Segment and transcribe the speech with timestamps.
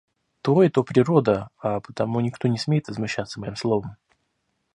[0.41, 3.97] То и то природа, а потому никто не смеет возмущаться моим словом.